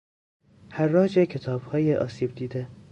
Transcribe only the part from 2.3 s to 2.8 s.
دیده